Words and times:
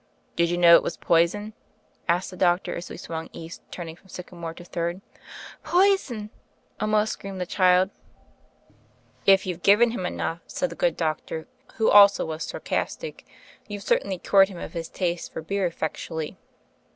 "Did 0.35 0.49
you 0.49 0.57
know 0.57 0.73
it 0.73 0.81
was 0.81 0.97
poison?" 0.97 1.53
asked 2.09 2.31
the 2.31 2.35
doctor, 2.35 2.75
as 2.75 2.89
we 2.89 2.97
swung 2.97 3.29
east, 3.33 3.61
turning 3.69 3.95
from 3.95 4.07
Syca 4.07 4.31
more 4.31 4.51
to 4.55 4.65
Third. 4.65 4.99
"Poison 5.61 6.17
1 6.17 6.29
1!" 6.29 6.31
almost 6.79 7.13
screamed 7.13 7.39
the 7.39 7.45
child. 7.45 7.91
"If 9.27 9.45
youVe 9.45 9.61
given 9.61 9.91
him 9.91 10.07
enough," 10.07 10.39
said 10.47 10.71
the 10.71 10.75
good 10.75 10.97
doctor, 10.97 11.45
who 11.75 11.91
also 11.91 12.25
was 12.25 12.41
sarcastic, 12.45 13.27
"you've 13.67 13.83
certainly 13.83 14.17
cured 14.17 14.49
him 14.49 14.57
of 14.57 14.73
his 14.73 14.89
taste 14.89 15.31
for 15.31 15.43
beer 15.43 15.67
effectually." 15.67 16.39